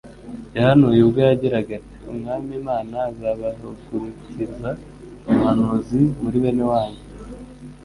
[0.55, 4.69] yahanuye ubwo yagiraga ati: «Umwami Imana azabahagurukiza
[5.29, 7.01] umuhanuzi muri bene wanyu,